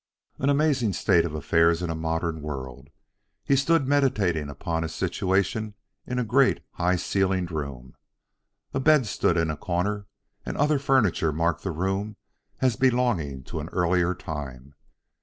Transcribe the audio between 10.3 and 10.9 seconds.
and other